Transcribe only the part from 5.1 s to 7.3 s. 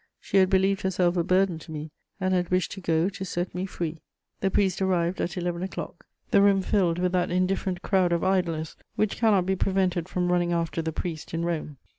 at eleven o'clock: the room filled with that